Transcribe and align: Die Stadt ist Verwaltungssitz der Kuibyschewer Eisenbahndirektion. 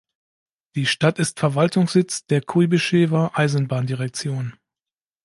Die 0.75 0.87
Stadt 0.87 1.19
ist 1.19 1.39
Verwaltungssitz 1.39 2.25
der 2.25 2.41
Kuibyschewer 2.41 3.37
Eisenbahndirektion. 3.37 4.57